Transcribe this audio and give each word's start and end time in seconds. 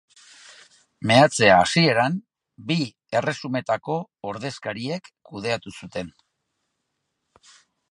Meatzea, 1.09 1.57
hasieran, 1.65 2.15
bi 2.71 2.77
erresumetako 3.21 3.99
ordezkariek 4.33 5.13
kudeatu 5.31 5.77
zuten. 5.81 6.13